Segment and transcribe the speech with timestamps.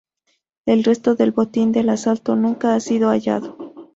[0.65, 3.55] El resto del botín del asalto nunca ha sido hallado.